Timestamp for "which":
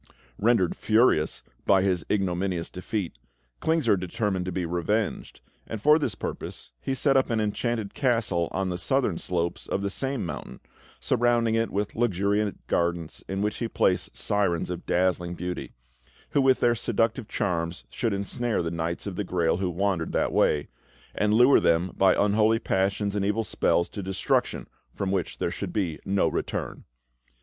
13.43-13.57, 25.11-25.37